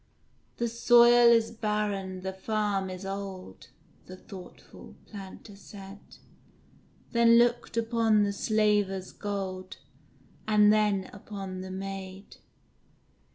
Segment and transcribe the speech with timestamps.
[0.57, 3.67] "The soil is barren, the farm is old;"
[4.07, 5.99] The thoughtful Planter said;
[7.11, 9.77] Then looked upon the Slaver's gold,
[10.47, 12.37] And then upon the maid.